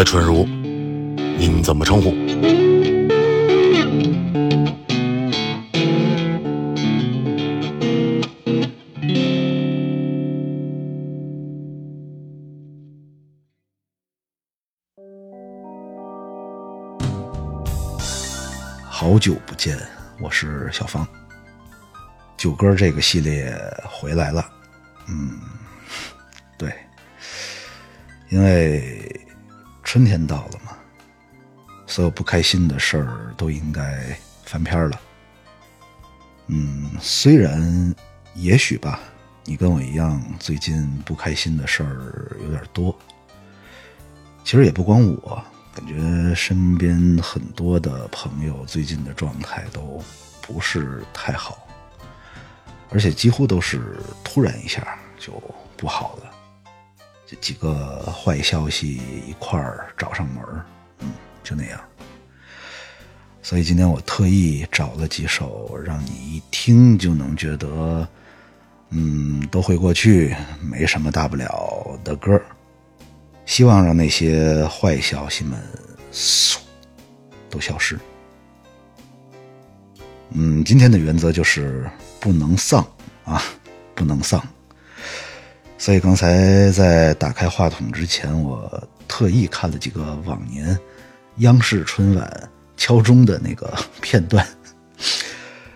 [0.00, 0.46] 的春如，
[1.36, 2.14] 您怎么称呼？
[18.88, 19.76] 好久不见，
[20.22, 21.06] 我是小芳。
[22.38, 24.50] 九哥这个系列回来了，
[25.08, 25.38] 嗯，
[26.56, 26.72] 对，
[28.30, 29.19] 因为
[29.92, 30.70] 春天到了嘛，
[31.84, 35.00] 所有不开心的事儿都应该翻篇了。
[36.46, 37.92] 嗯，虽然
[38.36, 39.00] 也许吧，
[39.44, 42.96] 你跟我一样，最近不开心的事儿有点多。
[44.44, 45.42] 其实也不光我。
[45.74, 50.00] 感觉身边很多的朋友最近的状态都
[50.40, 51.66] 不是太好，
[52.90, 55.32] 而且几乎都是突然一下就
[55.76, 56.29] 不好了，
[57.30, 60.42] 这几个坏消息一块儿找上门
[60.98, 61.12] 嗯，
[61.44, 61.80] 就那样。
[63.40, 68.08] 所以今天我特意找了几首让你一听就能觉得，
[68.88, 72.36] 嗯，都会过去，没什么大不了的歌。
[73.46, 75.56] 希望让那些坏消息们
[76.12, 76.58] 嗖
[77.48, 77.96] 都消失。
[80.30, 82.84] 嗯，今天的原则就是不能丧
[83.24, 83.40] 啊，
[83.94, 84.44] 不能丧。
[85.80, 90.78] 所以刚才在打开话筒之前，我特意看了几个往年
[91.38, 93.72] 央视春晚敲钟的那个
[94.02, 94.46] 片段，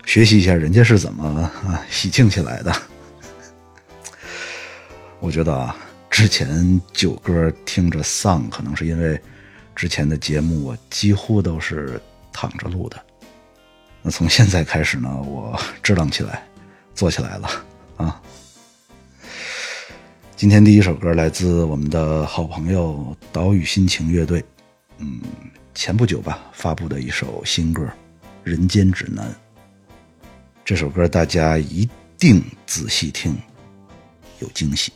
[0.04, 2.70] 学习一下人家是怎么啊喜庆起来的。
[5.20, 5.74] 我觉得啊。
[6.10, 9.20] 之前九歌听着丧，可能是因为
[9.74, 12.00] 之前的节目我几乎都是
[12.32, 12.96] 躺着录的。
[14.00, 16.46] 那从现在开始呢，我支棱起来，
[16.94, 17.50] 坐起来了
[17.96, 18.22] 啊！
[20.44, 24.44] 今天第一首歌来自我们的好朋友岛屿心情乐队，
[24.98, 25.18] 嗯，
[25.74, 27.82] 前不久吧发布的一首新歌
[28.42, 29.26] 《人间指南》。
[30.62, 31.88] 这首歌大家一
[32.18, 33.34] 定仔细听，
[34.38, 34.92] 有惊喜。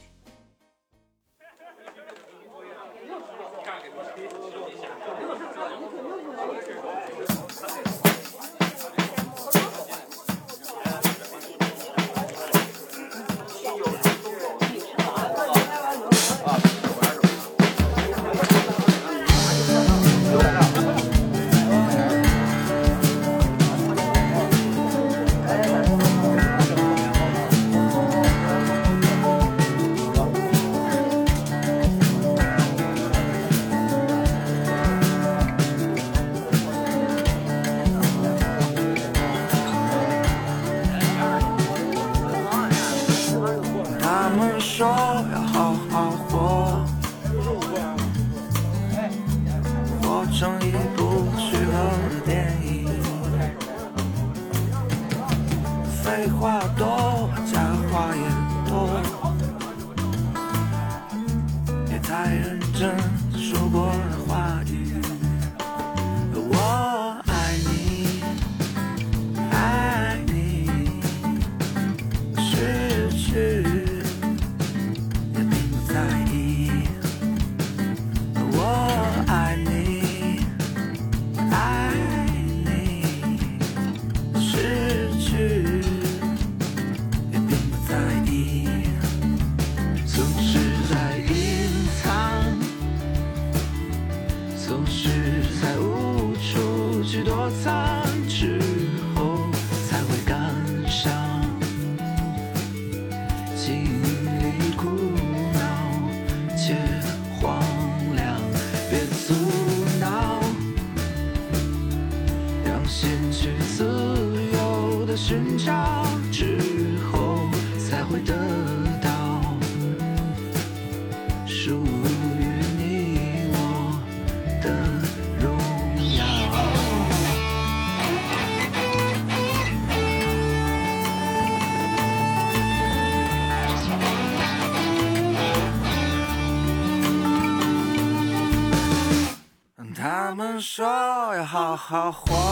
[141.90, 142.47] 好慌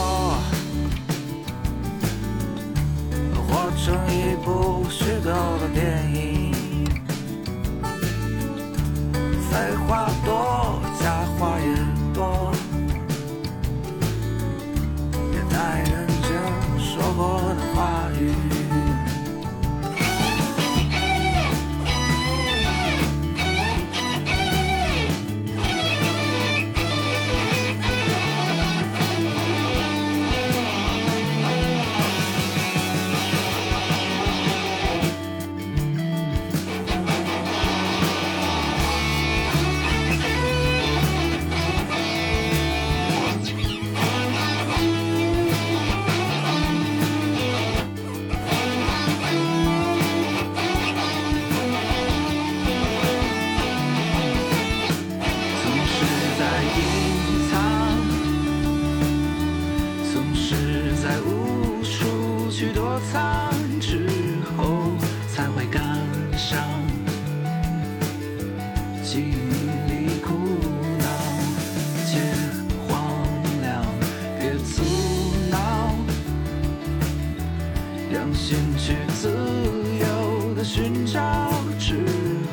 [81.79, 82.05] 之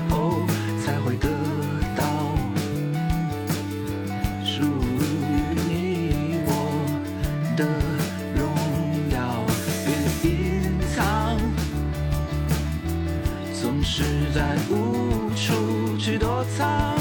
[0.09, 0.45] 后，
[0.83, 1.27] 才会得
[1.95, 2.03] 到
[4.45, 5.01] 属于
[5.67, 6.49] 你我
[7.57, 7.65] 的
[8.35, 8.41] 荣
[9.11, 9.17] 耀。
[9.85, 9.87] 别
[10.29, 11.37] 隐藏，
[13.59, 14.03] 总是
[14.33, 16.95] 在无处去躲藏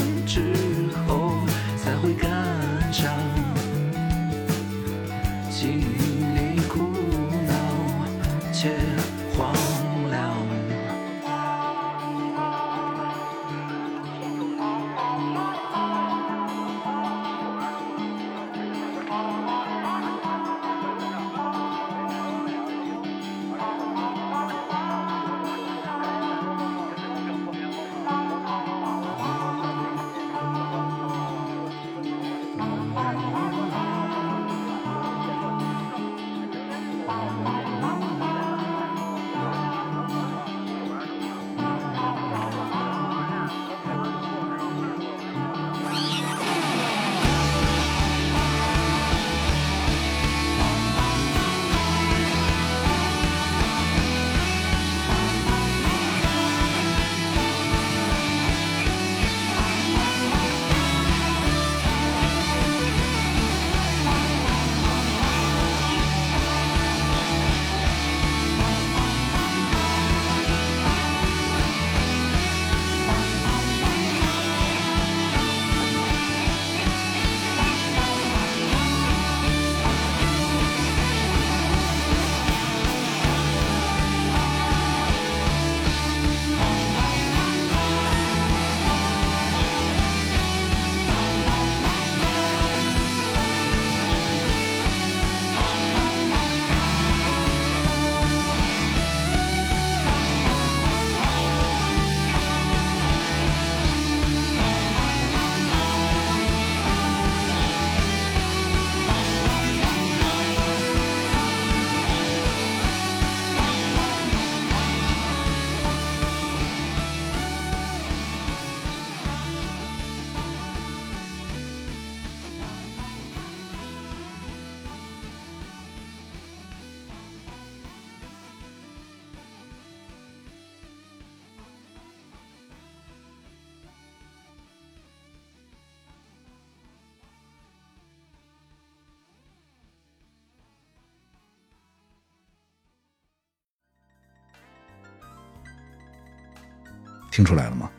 [147.33, 147.89] 听出来了吗？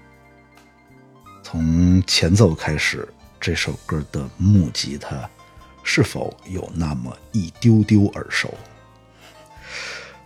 [1.42, 3.08] 从前奏开始，
[3.40, 5.28] 这首歌的木吉他
[5.82, 8.54] 是否有那么一丢丢耳熟？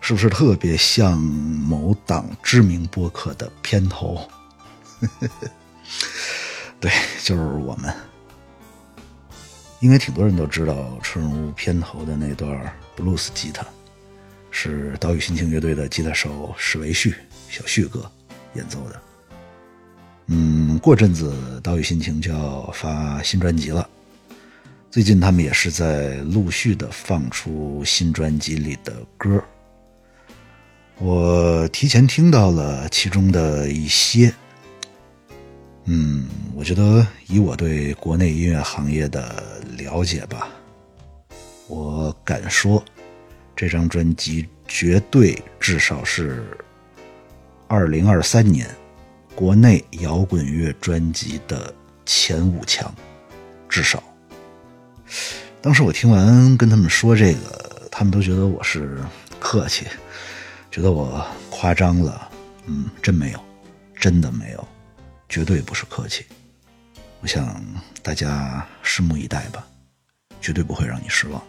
[0.02, 4.28] 是不是特别像某档知名播客的片头？
[6.78, 6.92] 对，
[7.24, 7.90] 就是我们。
[9.80, 13.66] 应该挺多人都知道《春日屋》片头的那段布鲁斯吉他，
[14.50, 17.14] 是岛屿心情乐队的吉他手史维旭
[17.48, 18.10] 小旭哥
[18.54, 19.02] 演奏的。
[20.26, 23.88] 嗯，过阵子岛屿心情就要发新专辑了，
[24.90, 29.42] 最近他们也是在陆续的放出新专辑里的歌。
[30.98, 34.34] 我提前听到了其中的一些，
[35.84, 40.48] 嗯，我觉得以我对国内音乐行业的了解吧，
[41.68, 42.84] 我敢说，
[43.56, 46.44] 这张专辑绝对至少是
[47.68, 48.66] 二零二三年
[49.34, 51.72] 国内摇滚乐专辑的
[52.06, 52.92] 前五强，
[53.68, 54.02] 至少。
[55.60, 58.98] 当时我听完跟他们说这个，他们都觉得我是
[59.38, 59.86] 客气。
[60.70, 62.30] 觉得我夸张了，
[62.66, 63.40] 嗯，真没有，
[63.94, 64.68] 真的没有，
[65.28, 66.24] 绝对不是客气。
[67.20, 67.62] 我想
[68.02, 69.66] 大家拭目以待吧，
[70.40, 71.42] 绝对不会让你失望。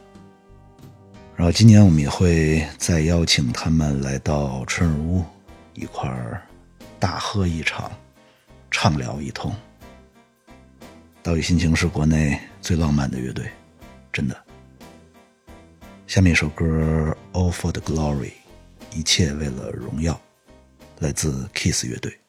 [1.35, 5.23] 然后今年我们也会再邀请他们来到春日屋，
[5.73, 6.41] 一块儿
[6.99, 7.91] 大喝一场，
[8.71, 9.55] 畅聊一通。
[11.21, 13.49] 岛屿心情是国内最浪漫的乐队，
[14.11, 14.43] 真的。
[16.07, 16.65] 下面一首歌
[17.37, 18.31] 《All for the Glory》。
[18.91, 20.19] 一切为了荣耀，
[20.97, 22.19] 来自 Kiss 乐队。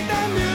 [0.00, 0.49] Ainda me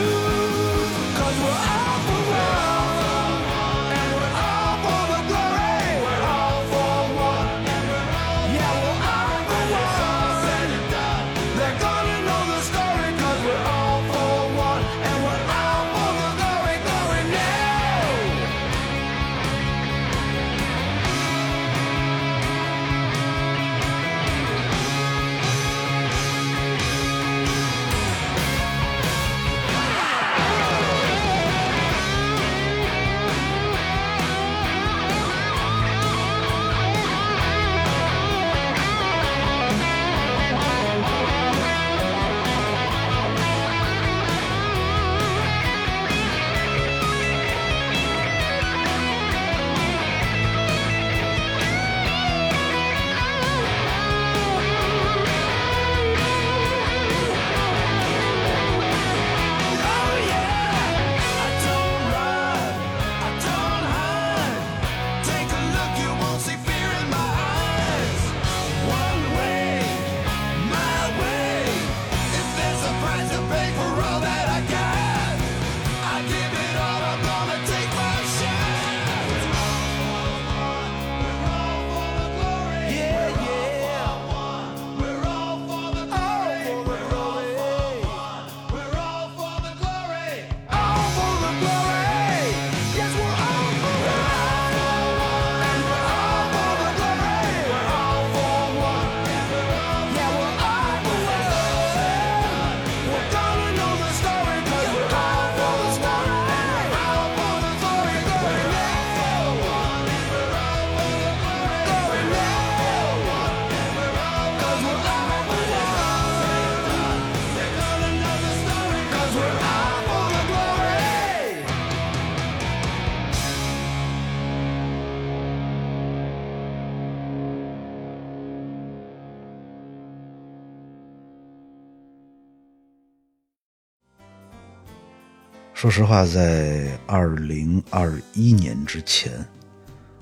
[135.76, 139.46] 说实话，在二零二一年之前，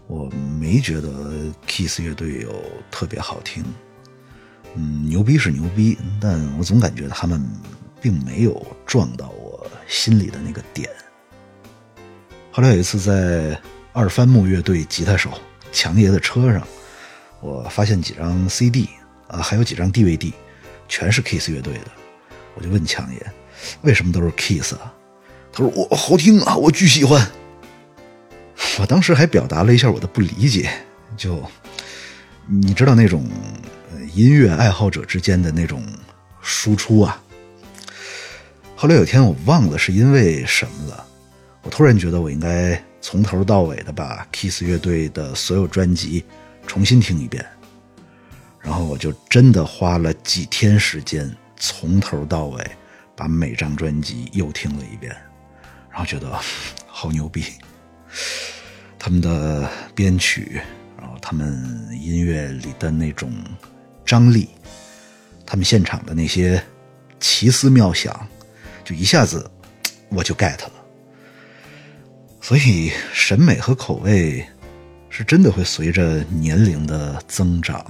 [0.08, 0.28] 我
[0.60, 2.52] 没觉得 Kiss 乐队有
[2.90, 3.64] 特别好听。
[4.74, 7.40] 嗯，牛逼是牛逼，但我总感觉他们
[8.02, 10.90] 并没有撞到我心里的那个点。
[12.52, 13.56] 后来有一次在
[13.94, 15.30] 二番木乐队吉他手
[15.72, 16.68] 强爷的车上，
[17.42, 18.90] 我发现几张 CD
[19.28, 20.34] 啊，还有几张 DVD，
[20.90, 21.92] 全是 Kiss 乐队的。
[22.56, 23.34] 我就问强爷，
[23.84, 24.92] 为什么都是 Kiss 啊？
[25.54, 27.32] 他说我好听啊，我巨喜欢。
[28.80, 30.70] 我当时还表达了一下我的不理解，
[31.16, 31.42] 就
[32.48, 33.30] 你知道那种
[34.16, 35.86] 音乐爱好者之间的那种
[36.42, 37.22] 输出啊。
[38.76, 41.06] 后来有天我忘了是因为什么了，
[41.62, 46.26] 我突然觉得我应该从头到尾的把 Kiss 乐队的所有专辑
[46.66, 47.46] 重新听一遍，
[48.60, 52.72] 然后我就真的花了几天时间从头到尾
[53.16, 55.16] 把每张专辑又听了一遍。
[55.94, 56.40] 然后觉得
[56.88, 57.46] 好牛逼，
[58.98, 60.60] 他们的编曲，
[60.98, 63.32] 然后他们音乐里的那种
[64.04, 64.50] 张力，
[65.46, 66.62] 他们现场的那些
[67.20, 68.28] 奇思妙想，
[68.84, 69.48] 就一下子
[70.10, 70.72] 我就 get 了。
[72.42, 74.44] 所以审美和口味
[75.10, 77.86] 是真的会随着年龄的增长、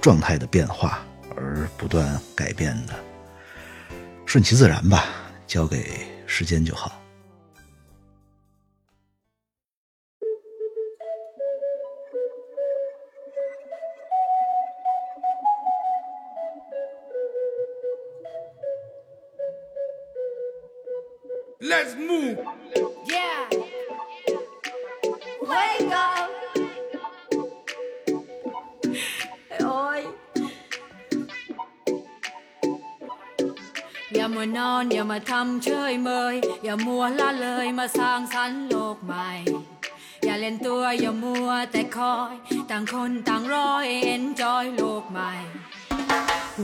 [0.00, 2.94] 状态的变化而不断改变的，
[4.24, 5.04] 顺其自然吧，
[5.46, 6.99] 交给时间就好。
[21.69, 22.37] Let's move.
[23.05, 23.49] Yeah.
[25.51, 26.29] Wake up.
[29.61, 30.01] Ôi.
[34.13, 39.29] อย่ามานอนอย่ามาทำเฉยเมย อย่ามัวละเลยมาสร้างสรรค์โลกใหม่
[40.23, 42.33] อย่าเล่นตัวอย่ามัวแต่คอย
[42.69, 45.31] ต่างคนต่างรอย enjoy โลกใหม่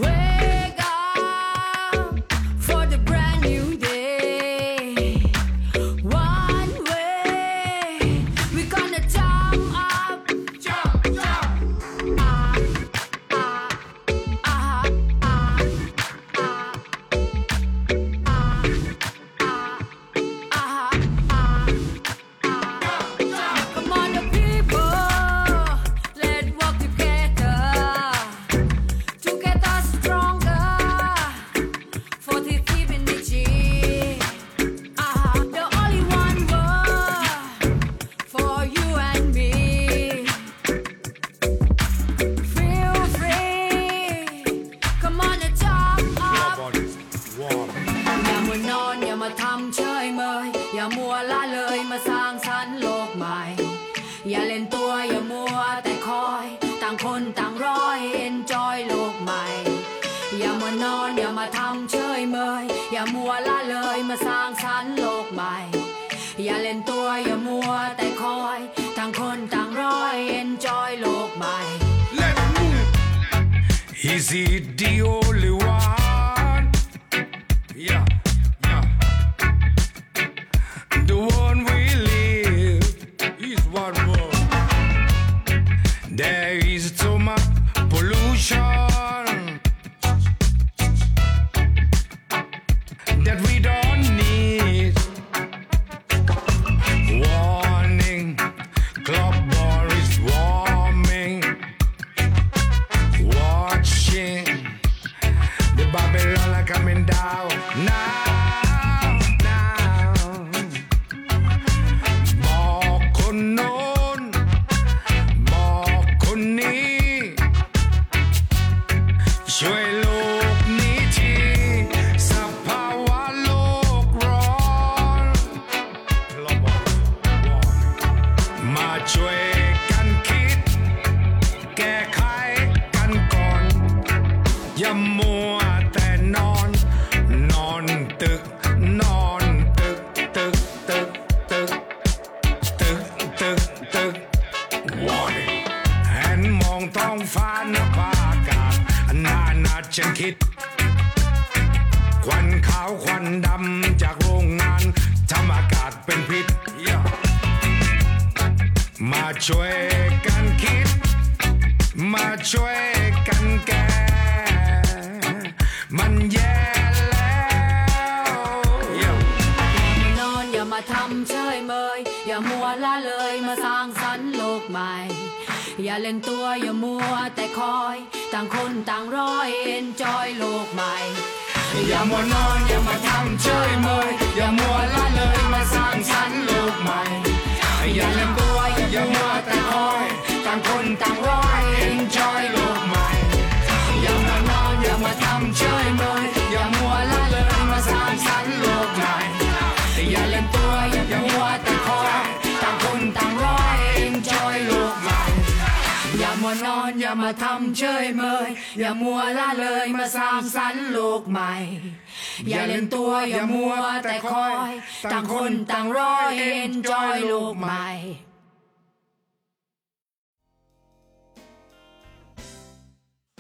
[0.02, 0.55] Wake up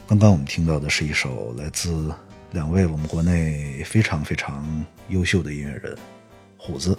[0.08, 2.14] 刚刚我们听到的是一首来自
[2.52, 5.98] 两位我们国内非常非常优秀的音乐人
[6.56, 6.96] 虎子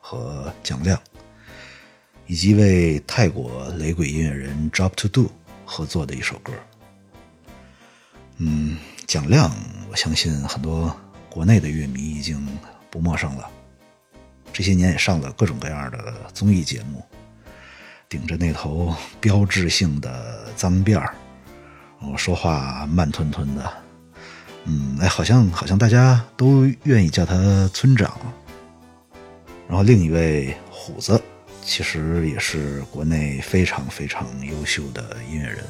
[0.00, 0.98] 和蒋亮，
[2.26, 5.30] 以及为泰国雷鬼音乐人 Job to Do
[5.66, 6.50] 合作的一首歌。
[8.38, 9.54] 嗯，蒋亮，
[9.90, 10.96] 我相信很多
[11.28, 12.48] 国内的乐迷已经
[12.90, 13.50] 不陌生了，
[14.50, 17.04] 这些年也上了各种各样的综艺节目，
[18.08, 21.14] 顶着那头标志性的脏辫儿。
[22.00, 23.72] 我说话慢吞吞的，
[24.64, 28.16] 嗯，哎，好像好像大家都愿意叫他村长。
[29.68, 31.20] 然后另一位虎子，
[31.62, 35.64] 其实也是国内非常非常优秀的音乐人。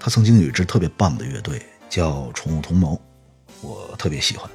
[0.00, 3.00] 他曾经有一支特别棒的乐队，叫宠物同谋，
[3.60, 4.50] 我特别喜欢，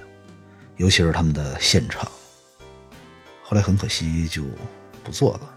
[0.78, 2.06] 尤其是他们的现场。
[3.44, 4.44] 后来很可惜就
[5.04, 5.50] 不做了。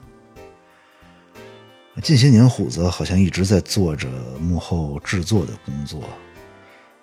[2.03, 4.09] 近些年，虎子好像一直在做着
[4.41, 6.03] 幕后制作的工作。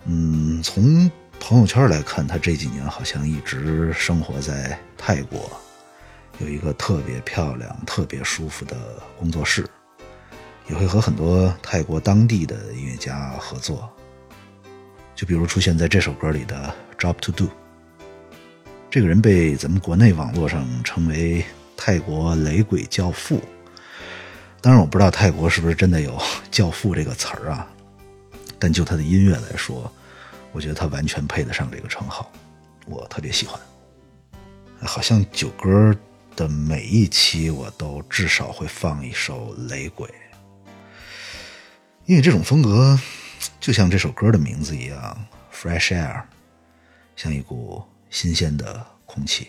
[0.05, 5.49] 嗯，从朋友圈来看，他这几年好像一直生活在泰国，
[6.39, 8.75] 有一个特别漂亮、特别舒服的
[9.17, 9.65] 工作室，
[10.69, 13.89] 也会和很多泰国当地的音乐家合作。
[15.15, 17.47] 就比如出现在这首歌里的 Drop to Do，
[18.89, 21.45] 这个人被咱们国内网络上称为
[21.77, 23.39] 泰国雷鬼教父。
[24.61, 26.21] 当然，我不知道泰国是不是真的有
[26.51, 27.67] “教父”这个词儿啊，
[28.59, 29.91] 但就他的音乐来说，
[30.51, 32.31] 我觉得他完全配得上这个称号，
[32.85, 33.59] 我特别喜欢。
[34.83, 35.95] 好像九歌
[36.35, 40.07] 的每一期我都至少会放一首雷鬼，
[42.05, 42.99] 因为这种风格
[43.59, 46.21] 就像这首歌的名字一样，fresh air，
[47.15, 49.47] 像一股新鲜的空气。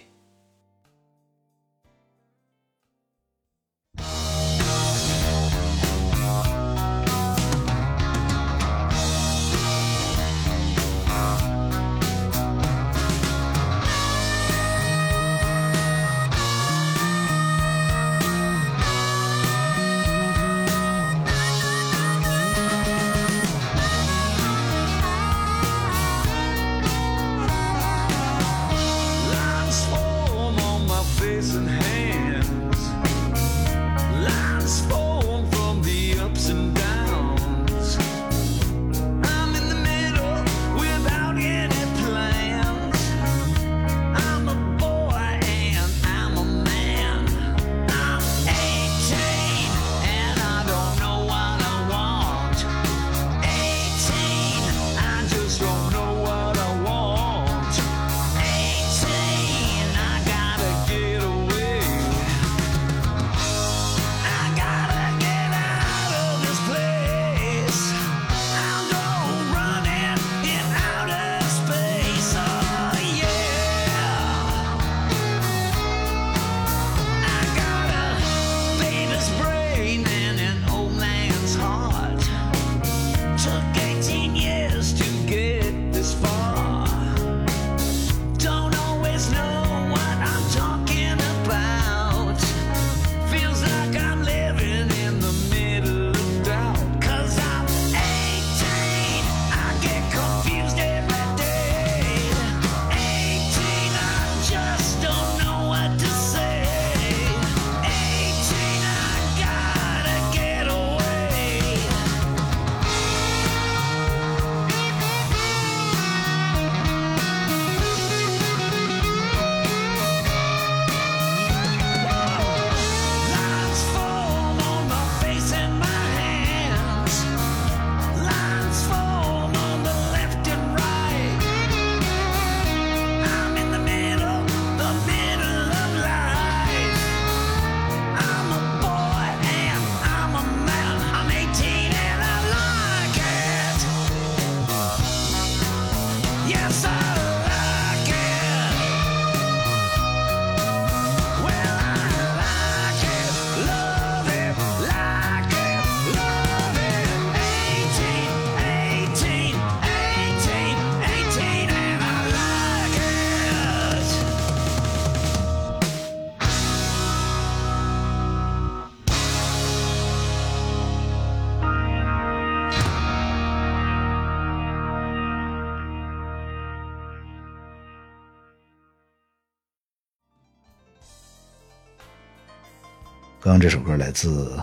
[183.53, 184.59] 刚这首歌来自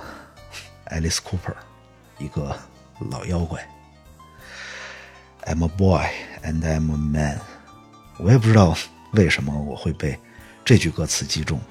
[0.88, 1.54] Alice Cooper，
[2.18, 2.58] 一个
[3.12, 3.64] 老妖怪。
[5.44, 6.08] I'm a boy
[6.44, 7.40] and I'm a man。
[8.18, 8.76] 我也不知道
[9.12, 10.18] 为什么我会被
[10.66, 11.62] 这句歌词击中。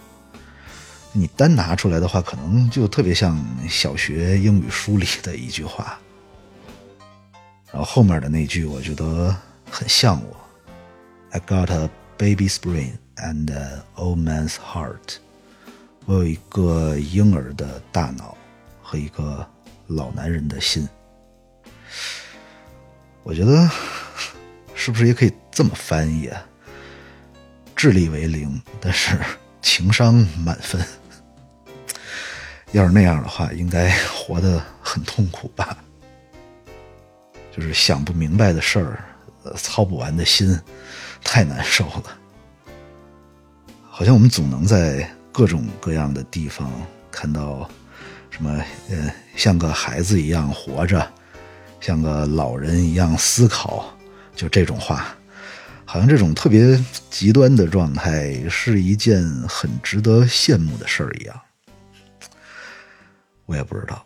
[1.10, 3.36] 你单拿出来的话，可能就特别像
[3.68, 5.98] 小学英语书里的一句话。
[7.72, 9.34] 然后后面的那句，我觉得
[9.68, 10.36] 很像我。
[11.32, 15.16] I got a baby's brain and an old man's heart。
[16.08, 18.34] 我有一个婴儿的大脑
[18.82, 19.46] 和一个
[19.88, 20.88] 老男人的心。
[23.22, 23.68] 我觉得
[24.74, 26.42] 是不是也可以这么翻译啊？
[27.76, 29.18] 智力为零，但是
[29.60, 30.82] 情商满分。
[32.72, 35.76] 要是那样的话，应该活得很痛苦吧？
[37.54, 39.04] 就是想不明白的事儿，
[39.56, 40.58] 操不完的心，
[41.22, 42.18] 太难受了。
[43.90, 45.06] 好像我们总能在
[45.38, 46.68] 各种各样的地方
[47.12, 47.70] 看到，
[48.28, 48.50] 什么
[48.90, 51.08] 呃，像个孩子一样活着，
[51.80, 53.96] 像个老人一样思考，
[54.34, 55.14] 就这种话，
[55.84, 56.76] 好像这种特别
[57.08, 61.40] 极端的状态是一件很值得羡慕的事儿一样。
[63.46, 64.04] 我也不知道。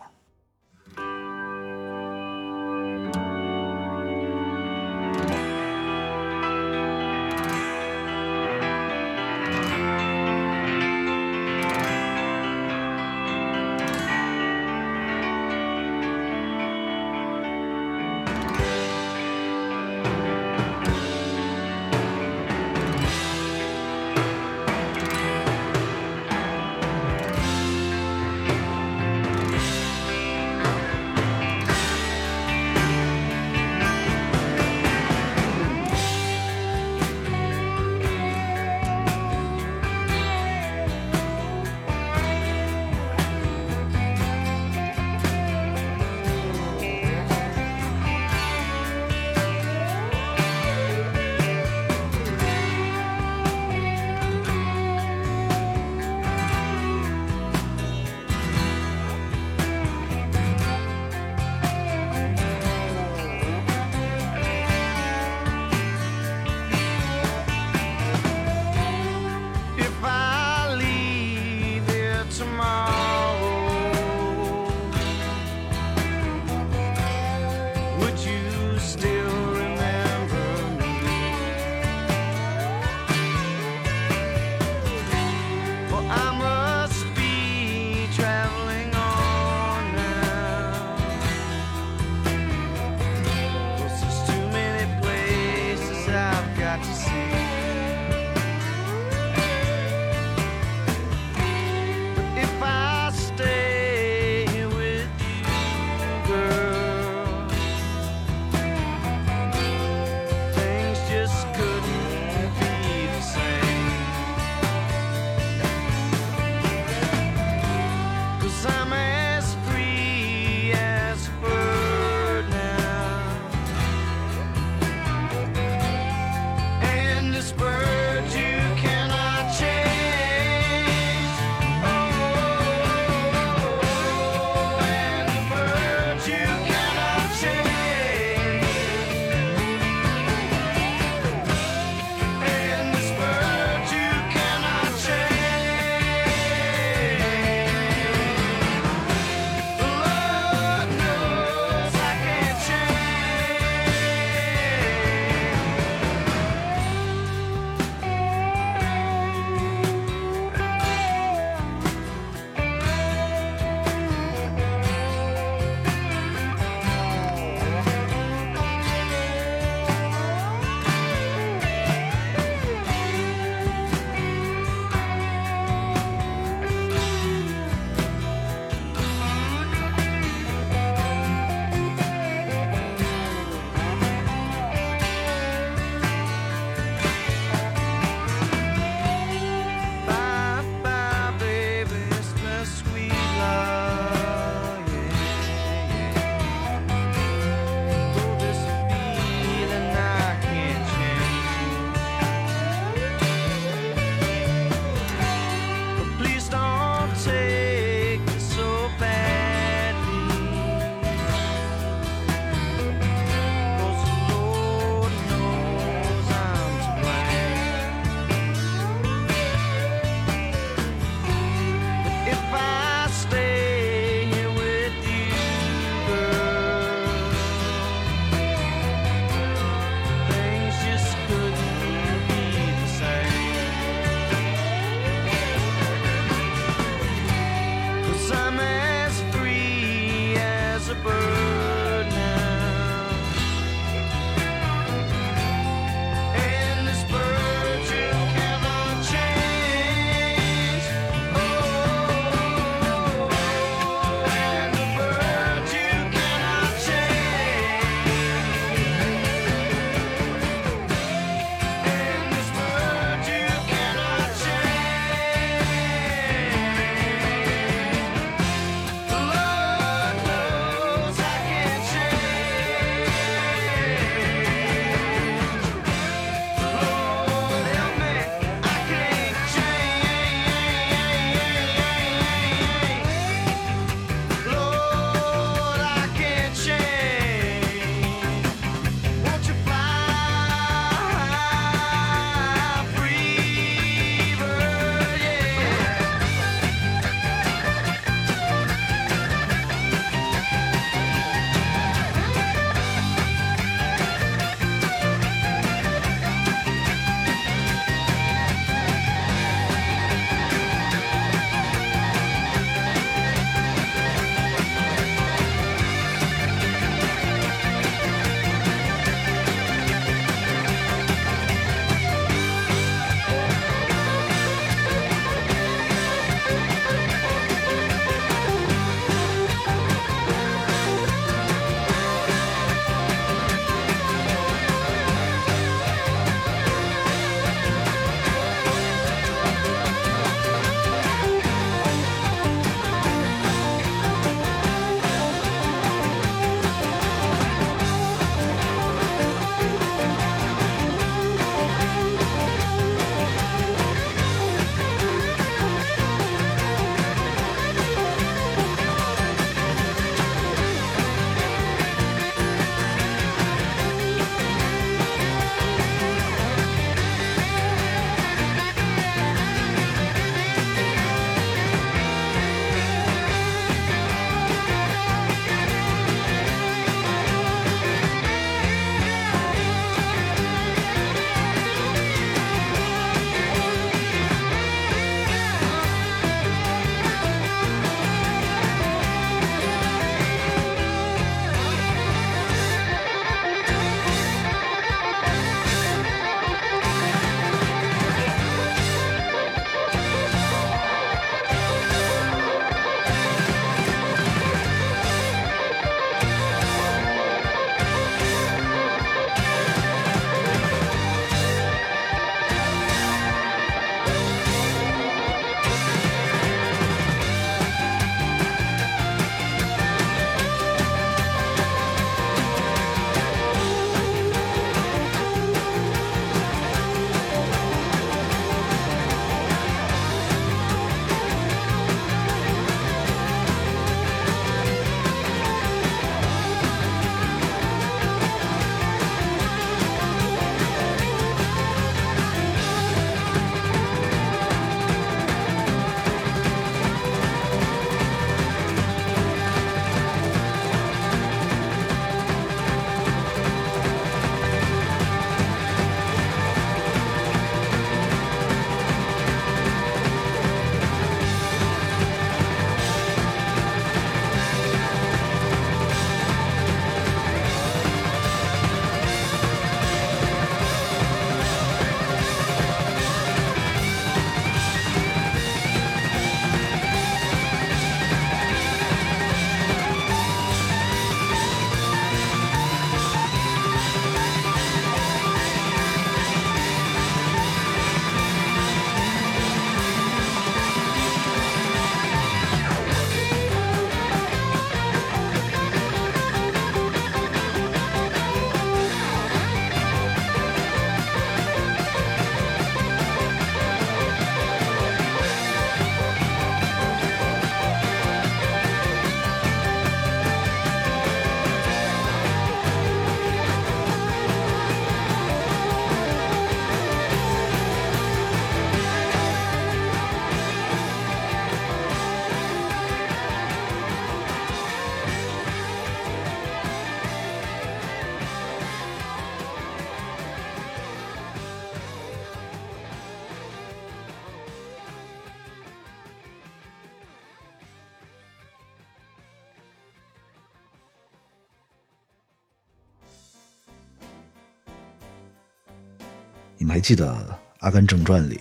[546.73, 547.12] 还记得
[547.59, 548.41] 《阿甘正传》里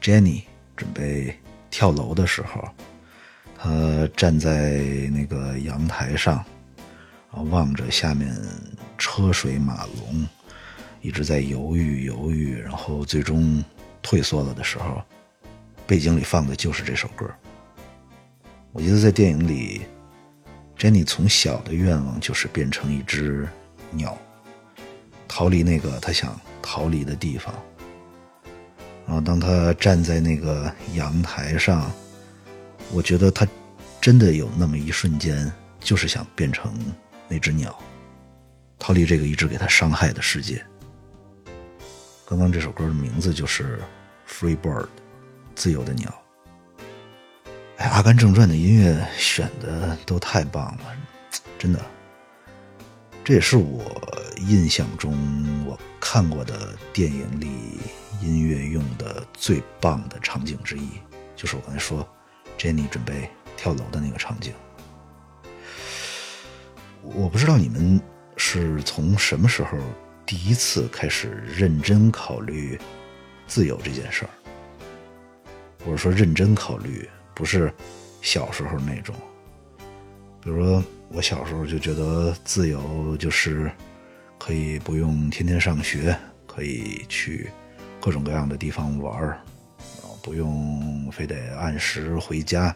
[0.00, 0.44] ，Jenny
[0.76, 1.36] 准备
[1.68, 2.62] 跳楼的时候，
[3.58, 4.78] 她站在
[5.12, 6.36] 那个阳台上，
[7.32, 8.32] 啊望着下面
[8.96, 10.24] 车水马龙，
[11.00, 13.64] 一直在犹豫犹豫，然后最终
[14.00, 15.02] 退缩了的时候，
[15.88, 17.28] 背景里放的就是这首歌。
[18.70, 19.80] 我记得在电影里
[20.78, 23.48] ，Jenny 从小的愿望就是变成一只
[23.90, 24.16] 鸟，
[25.26, 27.54] 逃离那个她想逃离的地方。
[29.06, 31.90] 然后当他站在那个阳台上，
[32.92, 33.46] 我觉得他
[34.00, 35.50] 真的有那么一瞬间，
[35.80, 36.72] 就是想变成
[37.28, 37.76] 那只鸟，
[38.78, 40.64] 逃离这个一直给他伤害的世界。
[42.24, 43.80] 刚刚这首歌的名字就是
[44.32, 44.84] 《Free Bird》，
[45.56, 46.14] 自由的鸟。
[47.78, 50.96] 哎，《阿甘正传》的音乐选的都太棒了，
[51.58, 51.80] 真的。
[53.24, 53.82] 这也是我
[54.36, 55.12] 印象中
[55.66, 57.48] 我看过的电影里
[58.22, 60.88] 音乐用的最棒的场景之一，
[61.36, 62.06] 就是我刚才说
[62.58, 64.52] ，Jenny 准备跳楼的那个场景。
[67.02, 68.00] 我不知道你们
[68.36, 69.78] 是从什么时候
[70.24, 72.78] 第一次开始认真考虑
[73.46, 74.30] 自由这件事儿，
[75.84, 77.08] 或者说认真考虑。
[77.32, 77.72] 不是
[78.20, 79.14] 小时候那种，
[80.42, 83.72] 比如说我小时候就觉得自由就是
[84.40, 87.50] 可以不用天天上学，可以去
[88.00, 89.38] 各种各样的地方玩儿，
[90.22, 92.74] 不用非得按时回家，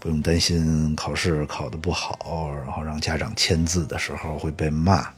[0.00, 5.08] 不用担心考试考得不好，然后让家长签字的时候会被骂，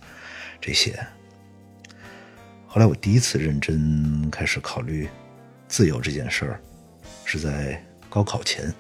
[0.61, 0.95] 这些。
[2.67, 5.09] 后来我第一次认真开始考虑
[5.67, 6.61] 自由这件事儿，
[7.25, 7.83] 是在。
[8.11, 8.73] 高考前，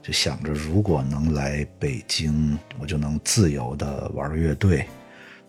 [0.00, 4.86] 就想着如果能来北京，我就能自由的玩乐队，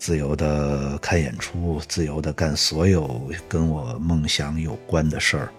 [0.00, 5.52] 自由的看演出，自由的干所有跟我梦想有关的事儿。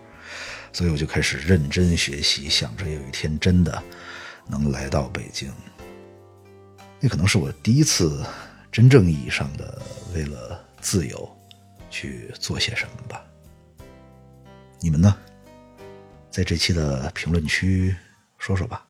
[0.73, 3.81] 所以我就开始认真学习，想着有一天真的
[4.47, 5.53] 能来到北京。
[6.99, 8.25] 那可能是我第一次
[8.71, 9.79] 真正意义上的
[10.15, 11.37] 为了自由
[11.91, 13.23] 去做些什么吧。
[14.79, 15.15] 你们呢？
[16.31, 17.95] 在这期的评论区
[18.39, 18.87] 说说吧。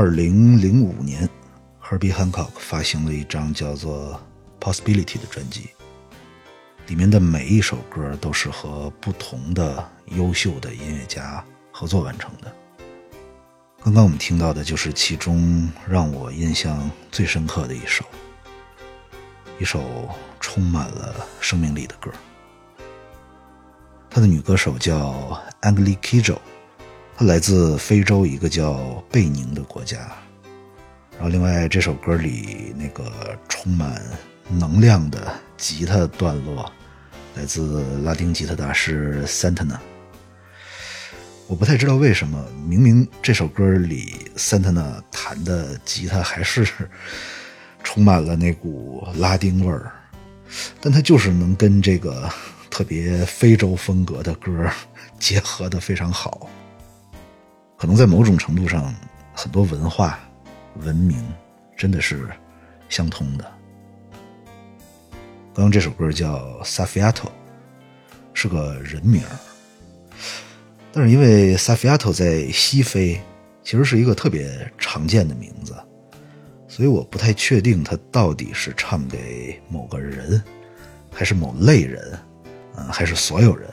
[0.00, 1.28] 二零零五年
[1.82, 4.20] ，Herbie Hancock 发行了一张叫做
[4.64, 5.70] 《Possibility》的专辑，
[6.86, 12.54] 里面的每一首歌都是和不同的优秀的音乐家合作完成的。
[13.82, 18.04] 刚刚我们听到的就是其中让我印象最深刻的一首，
[19.58, 22.08] 一首充满了生命力的歌。
[24.08, 26.38] 他的女歌手叫 Angelique Kidjo，
[27.18, 29.98] 她来自非洲一个叫贝宁的国家。
[31.14, 34.00] 然后，另外这首歌里那个充满
[34.48, 36.72] 能量的吉他段落，
[37.34, 39.78] 来自拉丁吉他大师 Santana。
[41.48, 46.68] 我不太知道为什么，明明这首歌里 Santana 弹的吉他还是
[47.82, 49.90] 充满了那股拉丁味儿，
[50.80, 52.30] 但他就是能跟这个
[52.70, 54.70] 特别非洲风格的歌
[55.18, 56.48] 结合的非常好。
[57.78, 58.92] 可能在某种程度上，
[59.32, 60.18] 很多文化、
[60.80, 61.16] 文明
[61.76, 62.28] 真的是
[62.88, 63.44] 相通的。
[65.54, 67.28] 刚刚这首歌叫 Safiato，
[68.34, 69.38] 是个人名儿。
[70.92, 73.20] 但是因为 Safiato 在西非
[73.62, 75.72] 其实是一个特别常见的名字，
[76.66, 80.42] 所以我不太确定他到底是唱给某个人，
[81.12, 82.18] 还是某类人，
[82.76, 83.72] 嗯，还是所有人。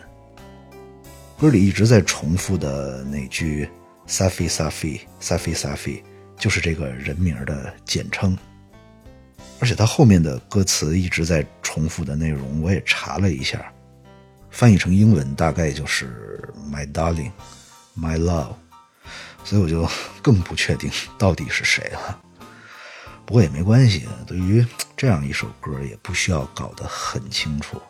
[1.39, 3.67] 歌里一直在重复的那句
[4.07, 6.03] Safi Safi Safi Safi，
[6.37, 8.37] 就是这个人名的简称。
[9.59, 13.71] 而且他后面的歌词一直在重复的内容，我也查了一下。
[14.51, 17.31] 翻译成英文大概就是 “My darling,
[17.97, 18.53] my love”，
[19.43, 19.89] 所以我就
[20.21, 22.21] 更不确定到底是谁了。
[23.25, 27.81] 不过也没关系，对于这样一首歌，也不需要搞得很清楚，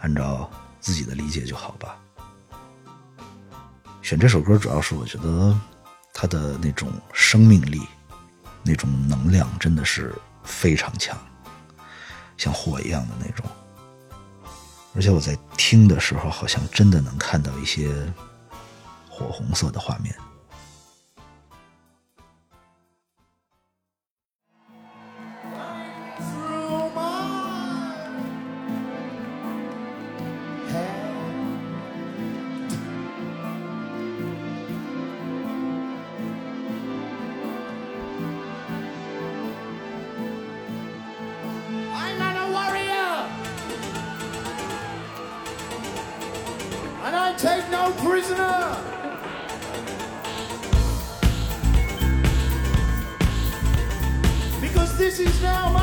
[0.00, 0.50] 按照
[0.80, 1.98] 自己的理解就好吧。
[4.08, 5.54] 选这首歌主要是我觉得
[6.14, 7.82] 它的那种生命力、
[8.62, 11.14] 那种能量真的是非常强，
[12.38, 13.44] 像火一样的那种。
[14.94, 17.90] 而且我在听的时候，好像真的能看到一些
[19.10, 20.16] 火红色的画面。
[54.60, 55.77] Because this is now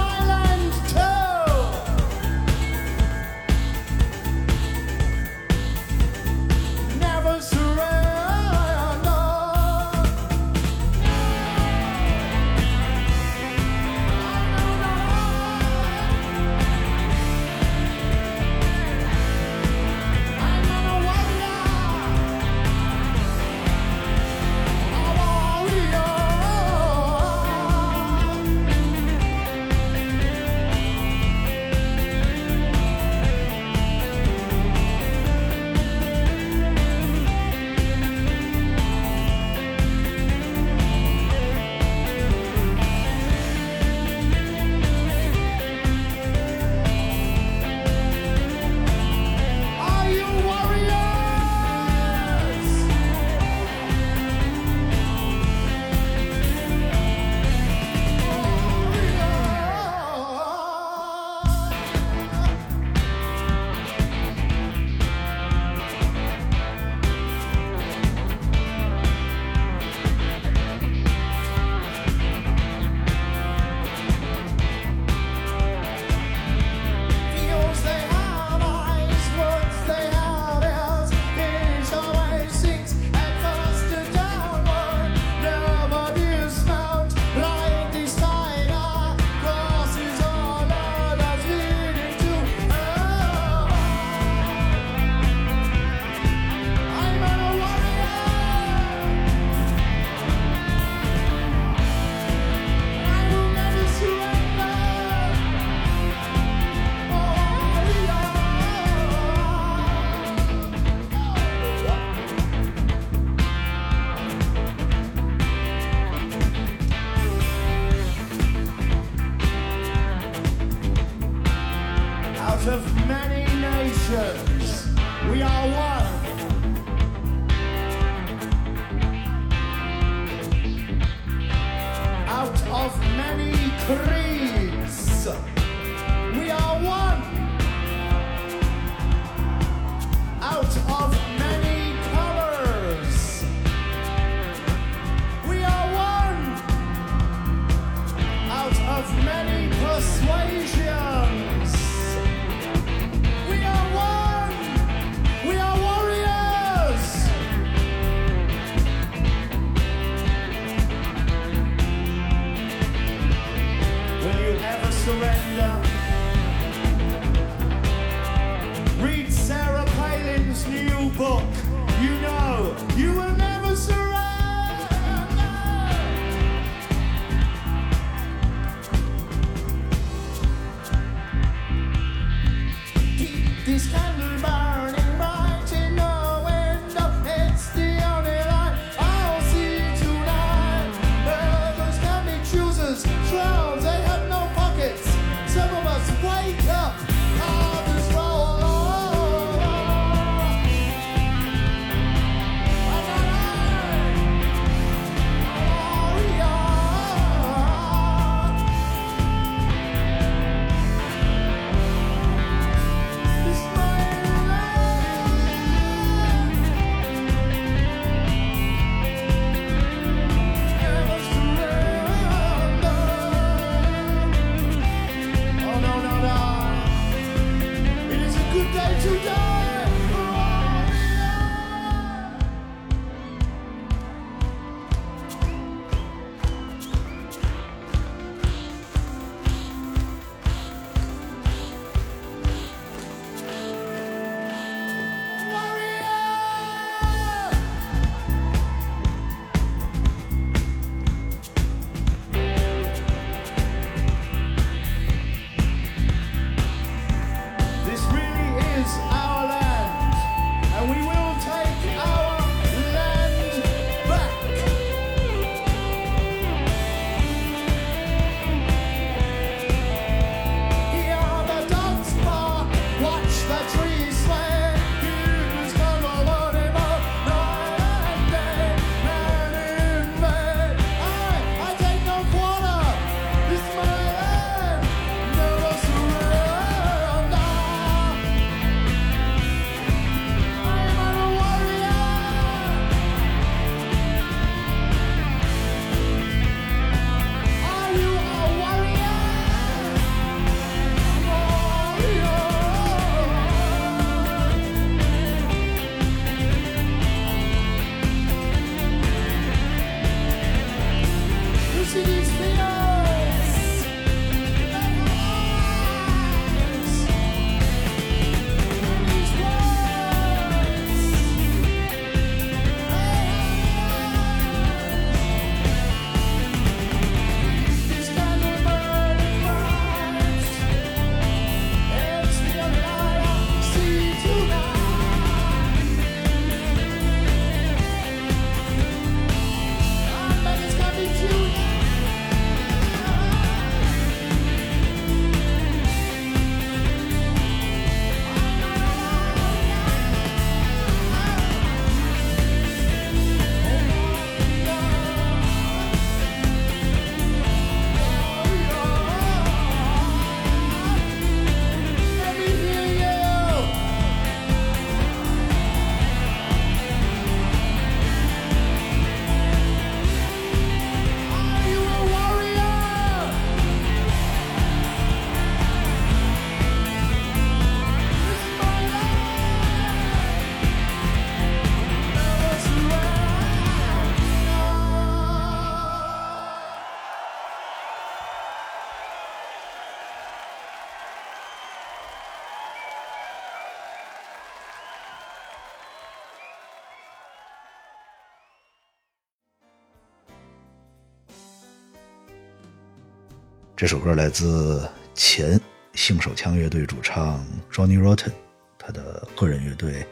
[403.78, 405.60] 这首歌来自前
[405.96, 408.32] 性手枪乐队主唱 Johnny Rotten，
[408.80, 410.08] 他的个人乐队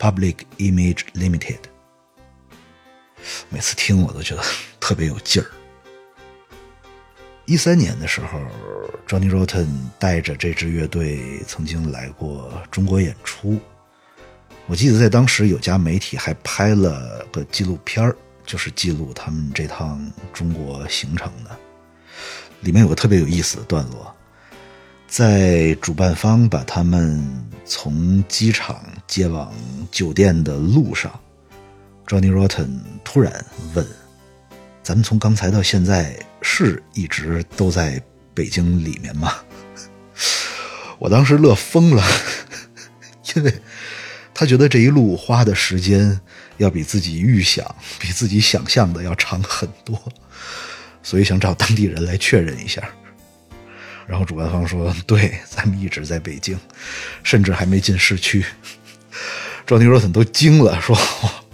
[0.00, 1.60] Public Image Limited。
[3.50, 4.42] 每次听我都觉得
[4.80, 5.46] 特别有劲儿。
[7.46, 8.40] 一三年的时候
[9.06, 9.68] ，Johnny Rotten
[10.00, 13.60] 带着这支乐队曾经来过中国演出。
[14.66, 21.56] 我记得在当时有家媒体还拍了个纪录片儿，就是记录他们这趟中国行程的。
[22.60, 24.14] 里面有个特别有意思的段落，
[25.06, 27.24] 在主办方把他们
[27.64, 29.52] 从机场接往
[29.90, 31.18] 酒店的路上
[32.06, 33.44] ，Johnny Rotten 突然
[33.74, 33.86] 问
[34.82, 38.02] ：“咱们从刚才到现在是一直都在
[38.34, 39.34] 北京里面吗？”
[40.98, 42.04] 我当时乐疯了，
[43.36, 43.54] 因为
[44.34, 46.20] 他觉得这一路花的时间
[46.56, 47.64] 要比自己预想、
[48.00, 49.96] 比自己想象的要长很多，
[51.08, 52.82] 所以想找当地人来确认一下。
[54.06, 56.58] 然后主办方说：“对， 咱们一直在北京，
[57.22, 58.44] 甚至还没进市区。”
[59.64, 60.94] 庄尼罗森都惊了，说：“，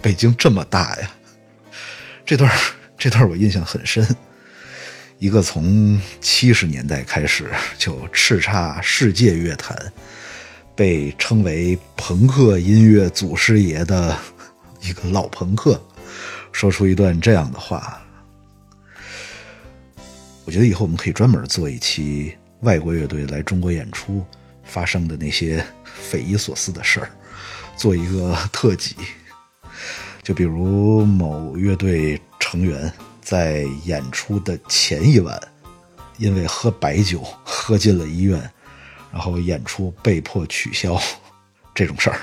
[0.03, 1.09] 北京这么大呀！”
[2.25, 2.51] 这段
[2.97, 4.05] 这段我印象很深。
[5.19, 9.73] 一个从七十年代开始就叱咤世界乐坛，
[10.75, 14.17] 被称为朋克音乐祖师爷的
[14.81, 15.81] 一个老朋克，
[16.51, 18.01] 说出一段这样的话。
[20.45, 24.23] 我觉得以后我们可以专门做一期外国乐队来中国演出
[24.63, 27.09] 发生的那些 匪夷所思的事儿，
[27.75, 28.95] 做一个特辑。
[30.21, 32.91] 就比如某乐队成员
[33.21, 35.39] 在演出的前一晚，
[36.17, 38.39] 因为喝白酒喝进了医院，
[39.11, 40.99] 然后演出被迫取消，
[41.73, 42.19] 这种事儿，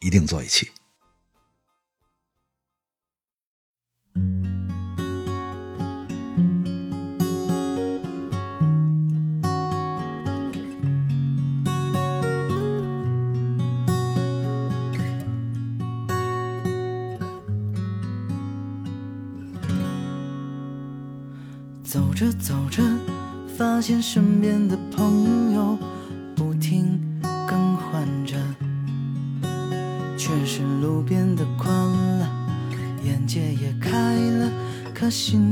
[0.00, 0.68] 一定做一期。
[22.22, 22.80] 着走着，
[23.58, 25.76] 发现身边的朋友
[26.36, 27.00] 不停
[27.48, 28.36] 更换着，
[30.16, 32.30] 却是路边的宽了，
[33.04, 34.48] 眼界也开了，
[34.94, 35.51] 可心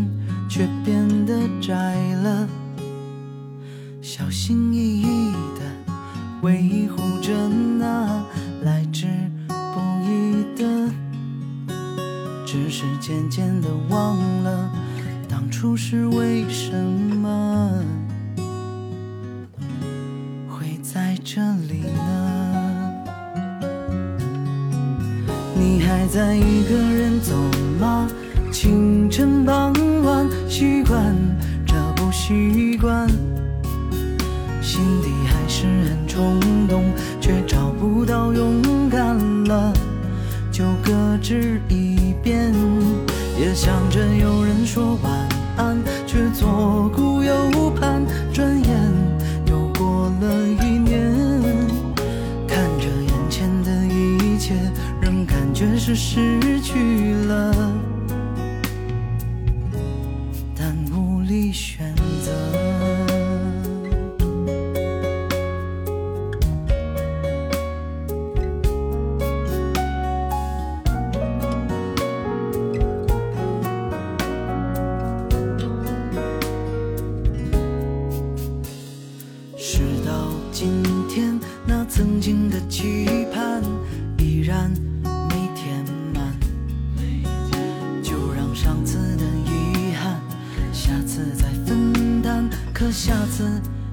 [91.21, 92.49] 次再分担。
[92.73, 93.45] 可下次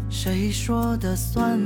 [0.09, 1.59] 谁说的算？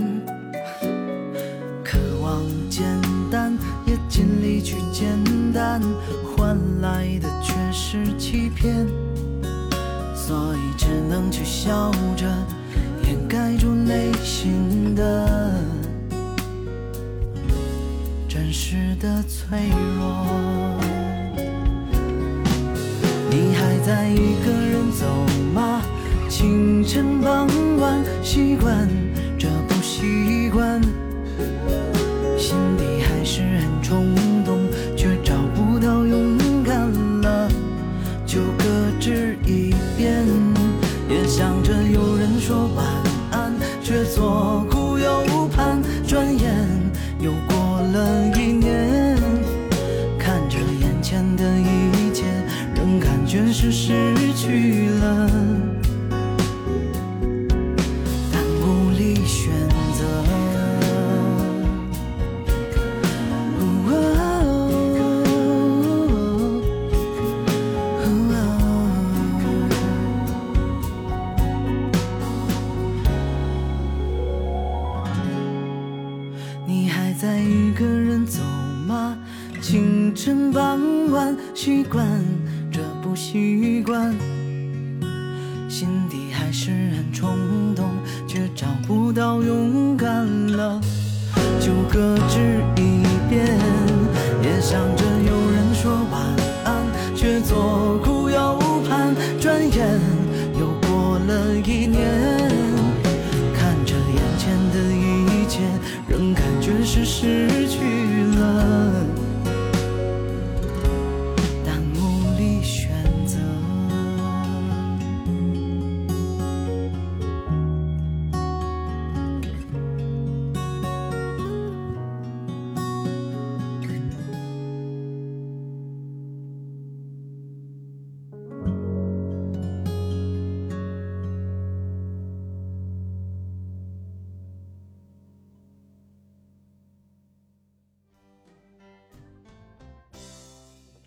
[1.83, 2.83] 渴望简
[3.29, 3.55] 单，
[3.85, 5.07] 也尽力去简
[5.53, 5.81] 单，
[6.35, 8.87] 换来的却是欺骗。
[10.15, 12.25] 所以只能去笑着
[13.03, 15.53] 掩盖住内心的
[18.27, 19.59] 真实的脆
[19.97, 20.25] 弱。
[23.29, 25.30] 你还在一个人走？
[26.41, 28.89] 清晨傍晚，习惯
[29.37, 30.81] 这不习惯，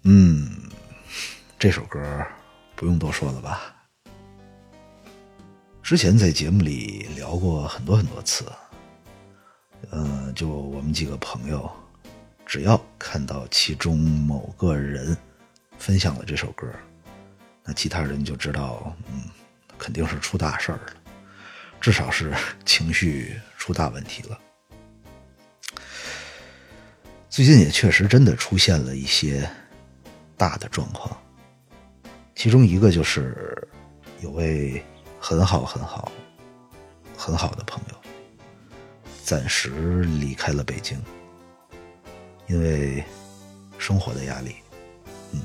[0.06, 0.50] 嗯，
[1.58, 1.98] 这首歌
[2.76, 3.74] 不用多说了吧？
[5.82, 8.44] 之前在节目里聊过很多很多次，
[9.88, 11.70] 呃，就我们几个朋友，
[12.44, 15.16] 只要看到其中某个人
[15.78, 16.70] 分享了这首歌，
[17.64, 19.22] 那其他人就知道，嗯，
[19.78, 20.92] 肯定是出大事儿了，
[21.80, 22.34] 至少是
[22.66, 24.38] 情绪出大问题了。
[27.30, 29.50] 最近也确实真的出现了一些
[30.36, 31.16] 大的状况，
[32.34, 33.68] 其中一个就是
[34.20, 34.82] 有位
[35.20, 36.10] 很好很好
[37.16, 37.96] 很好的朋友，
[39.24, 41.00] 暂时离开了北京，
[42.48, 43.02] 因为
[43.78, 44.56] 生活的压力。
[45.32, 45.40] 嗯，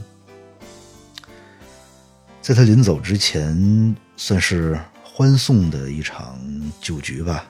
[2.41, 6.39] 在他临走之前，算是欢送的一场
[6.81, 7.45] 酒局吧。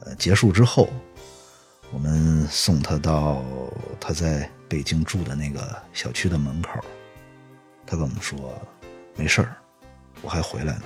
[0.00, 0.88] 呃，结束之后，
[1.90, 3.42] 我们送他到
[3.98, 6.84] 他在北京住的那个小区的门口。
[7.86, 8.60] 他跟我们说
[9.14, 9.56] ：“没事儿，
[10.20, 10.82] 我还回来呢。”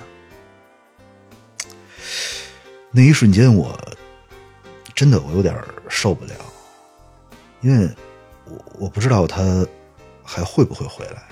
[2.93, 3.75] 那一瞬间，我
[4.93, 5.59] 真的我有点
[5.89, 6.35] 受不了，
[7.61, 7.89] 因为
[8.45, 9.65] 我我不知道他
[10.23, 11.23] 还会不会回来。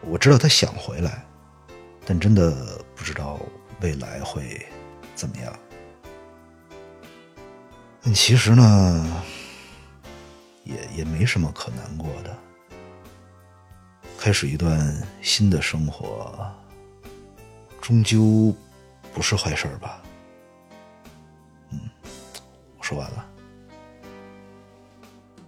[0.00, 1.24] 我知道他想回来，
[2.04, 3.38] 但真的不知道
[3.82, 4.66] 未来会
[5.14, 5.56] 怎么样。
[8.02, 9.22] 但其实呢，
[10.64, 12.38] 也也没什么可难过的。
[14.18, 16.48] 开始一段新的生活，
[17.80, 18.54] 终究
[19.12, 20.02] 不是坏事吧？
[21.70, 21.80] 嗯，
[22.78, 23.28] 我说完了。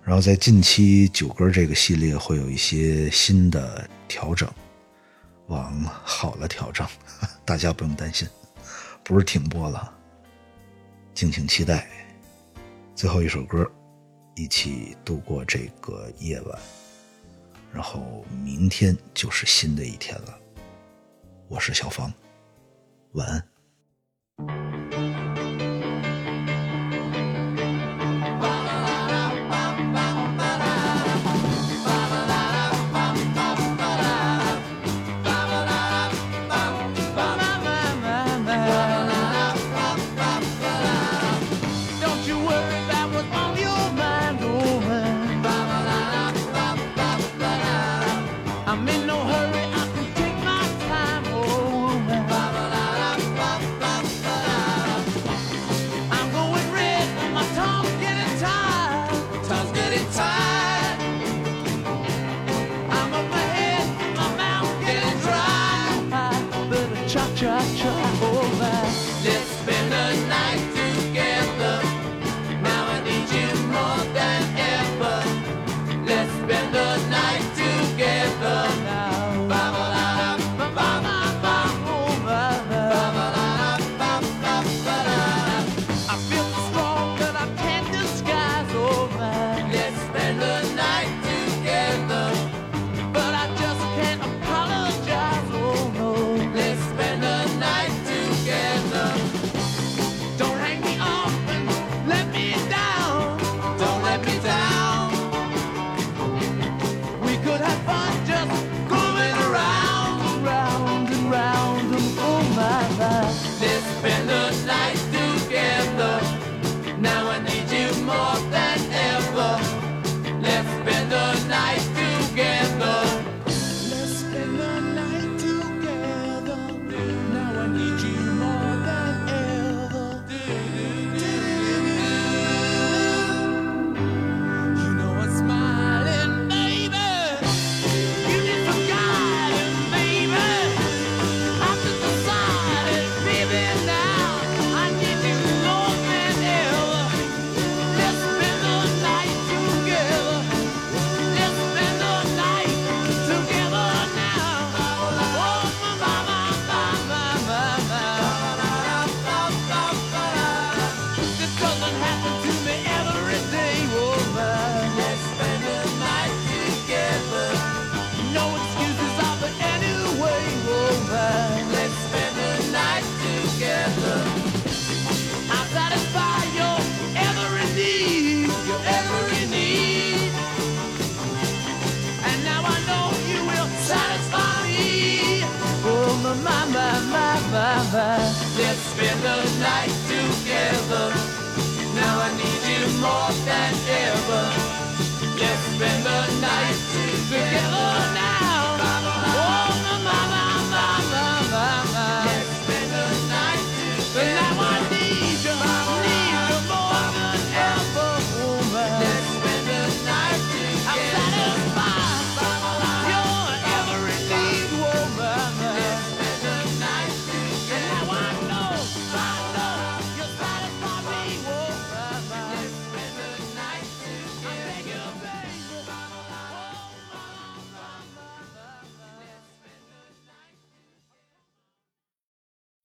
[0.03, 4.51] 然后在近期九歌这个系列会有一些新的调整，
[5.47, 6.87] 往好了调整，
[7.45, 8.29] 大家不用担心，
[9.03, 9.95] 不是停播了，
[11.15, 11.89] 敬请期待。
[12.95, 13.71] 最后一首歌，
[14.37, 16.59] 一起度过这个夜晚，
[17.73, 20.39] 然后明天就是新的一天了。
[21.47, 22.13] 我是小芳，
[23.13, 23.54] 晚安。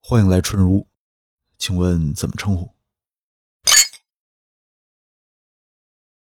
[0.09, 0.87] 欢迎来春如。
[1.59, 2.78] 请问怎么称呼？